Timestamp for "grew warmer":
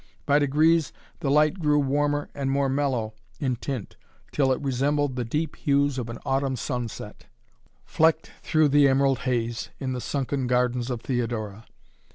1.59-2.31